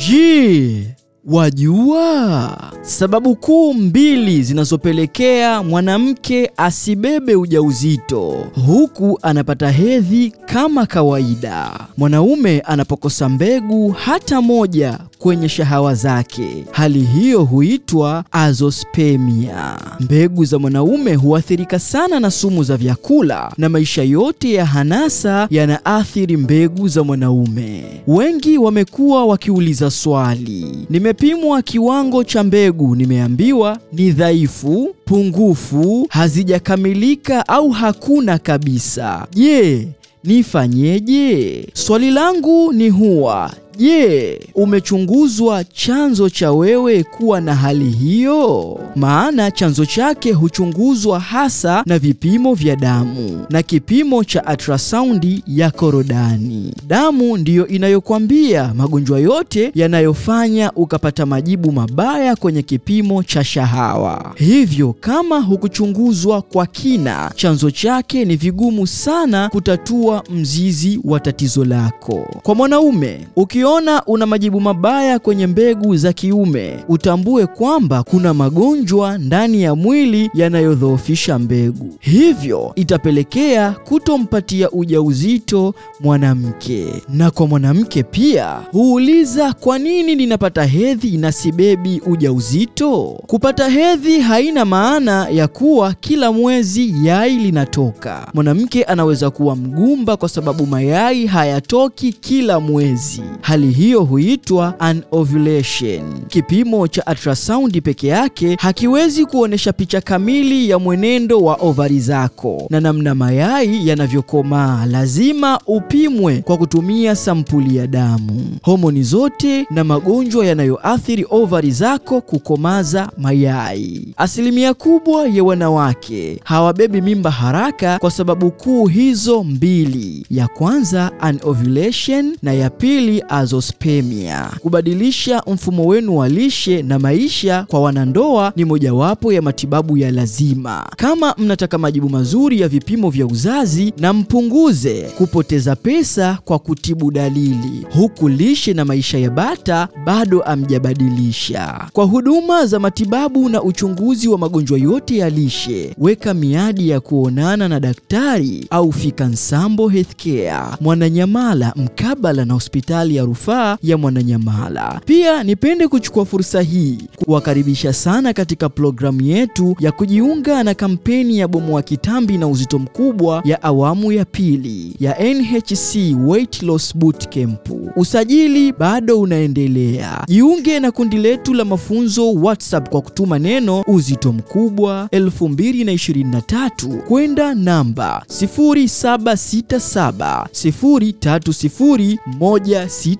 [0.00, 11.70] Je, wajua sababu kuu mbili zinazopelekea mwanamke asibebe ujauzito huku anapata hedhi kama kawaida?
[11.96, 19.78] Mwanaume anapokosa mbegu hata moja kwenye shahawa zake, hali hiyo huitwa azospemia.
[20.00, 26.36] Mbegu za mwanaume huathirika sana na sumu za vyakula, na maisha yote ya hanasa yanaathiri
[26.36, 27.84] mbegu za mwanaume.
[28.06, 38.38] Wengi wamekuwa wakiuliza swali, nimepimwa kiwango cha mbegu, nimeambiwa ni dhaifu, pungufu, hazijakamilika au hakuna
[38.38, 39.26] kabisa.
[39.34, 39.88] Je,
[40.24, 41.66] nifanyeje?
[41.74, 48.78] Swali langu ni huwa Je, umechunguzwa chanzo cha wewe kuwa na hali hiyo?
[48.96, 56.74] Maana chanzo chake huchunguzwa hasa na vipimo vya damu na kipimo cha ultrasound ya korodani.
[56.86, 64.32] Damu ndiyo inayokwambia magonjwa yote yanayofanya ukapata majibu mabaya kwenye kipimo cha shahawa.
[64.36, 72.26] Hivyo kama hukuchunguzwa kwa kina chanzo chake, ni vigumu sana kutatua mzizi wa tatizo lako.
[72.42, 73.69] Kwa mwanaume ukiona
[74.06, 81.38] una majibu mabaya kwenye mbegu za kiume, utambue kwamba kuna magonjwa ndani ya mwili yanayodhoofisha
[81.38, 86.86] mbegu, hivyo itapelekea kutompatia ujauzito mwanamke.
[87.08, 93.20] Na kwa mwanamke pia huuliza, kwa nini ninapata hedhi na sibebi ujauzito?
[93.26, 98.26] Kupata hedhi haina maana ya kuwa kila mwezi yai linatoka.
[98.34, 103.22] Mwanamke anaweza kuwa mgumba kwa sababu mayai hayatoki kila mwezi.
[103.40, 106.20] Hali hiyo huitwa anovulation.
[106.28, 112.80] Kipimo cha ultrasound peke yake hakiwezi kuonesha picha kamili ya mwenendo wa ovari zako na
[112.80, 114.86] namna mayai yanavyokomaa.
[114.86, 118.46] Lazima upimwe kwa kutumia sampuli ya damu.
[118.62, 124.14] Homoni zote na magonjwa yanayoathiri ovari zako kukomaza mayai.
[124.16, 132.36] Asilimia kubwa ya wanawake hawabebi mimba haraka kwa sababu kuu hizo mbili, ya kwanza anovulation
[132.42, 133.24] na ya pili
[133.54, 134.50] azoospermia.
[134.60, 140.86] Kubadilisha mfumo wenu wa lishe na maisha kwa wanandoa ni mojawapo ya matibabu ya lazima.
[140.96, 147.86] Kama mnataka majibu mazuri ya vipimo vya uzazi, na mpunguze kupoteza pesa kwa kutibu dalili,
[147.94, 151.88] huku lishe na maisha ya bata bado amjabadilisha.
[151.92, 157.68] Kwa huduma za matibabu na uchunguzi wa magonjwa yote ya lishe, weka miadi ya kuonana
[157.68, 165.00] na daktari au fika Nsambo Healthcare Mwananyamala, mkabala na hospitali ya rufaa ya Mwananyamala.
[165.06, 171.48] Pia nipende kuchukua fursa hii kuwakaribisha sana katika programu yetu ya kujiunga na kampeni ya
[171.48, 175.96] Bomoa Kitambi na Uzito Mkubwa ya awamu ya pili ya NHC
[176.26, 177.68] Weight Loss Bootcamp.
[177.96, 180.24] Usajili bado unaendelea.
[180.28, 188.24] Jiunge na kundi letu la mafunzo WhatsApp kwa kutuma neno uzito mkubwa 2023 kwenda namba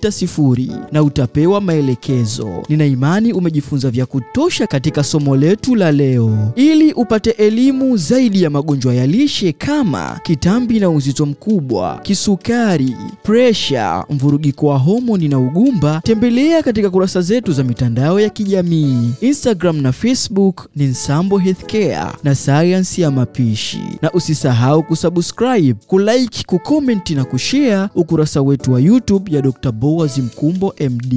[0.09, 2.49] 0767030160 na utapewa maelekezo.
[2.69, 6.51] Nina imani umejifunza vya kutosha katika somo letu la leo.
[6.55, 14.05] Ili upate elimu zaidi ya magonjwa ya lishe kama kitambi na uzito mkubwa, kisukari, presha,
[14.09, 19.91] mvurugiko wa homoni na ugumba, tembelea katika kurasa zetu za mitandao ya kijamii Instagram na
[19.91, 27.89] Facebook ni Nsambo Healthcare na sayansi ya mapishi, na usisahau kusubscribe, kulike, kukomenti na kushare
[27.95, 29.71] ukurasa wetu wa YouTube ya Dr.
[29.91, 31.13] Boaz Mkumbo MD.